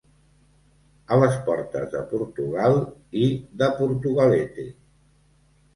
[1.15, 2.81] A les portes de Portugal
[3.27, 3.29] i
[3.63, 4.69] de Portugalete.